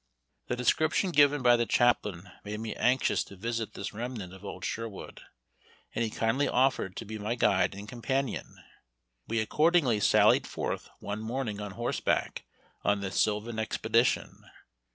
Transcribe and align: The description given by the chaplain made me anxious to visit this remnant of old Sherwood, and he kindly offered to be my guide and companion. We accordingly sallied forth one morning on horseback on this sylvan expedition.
The 0.47 0.55
description 0.55 1.11
given 1.11 1.43
by 1.43 1.55
the 1.55 1.67
chaplain 1.67 2.31
made 2.43 2.59
me 2.59 2.75
anxious 2.75 3.23
to 3.25 3.35
visit 3.35 3.75
this 3.75 3.93
remnant 3.93 4.33
of 4.33 4.43
old 4.43 4.65
Sherwood, 4.65 5.21
and 5.93 6.03
he 6.03 6.09
kindly 6.09 6.47
offered 6.47 6.95
to 6.97 7.05
be 7.05 7.19
my 7.19 7.35
guide 7.35 7.75
and 7.75 7.87
companion. 7.87 8.57
We 9.27 9.39
accordingly 9.39 9.99
sallied 9.99 10.47
forth 10.47 10.89
one 11.01 11.21
morning 11.21 11.61
on 11.61 11.73
horseback 11.73 12.45
on 12.83 13.01
this 13.01 13.21
sylvan 13.21 13.59
expedition. 13.59 14.43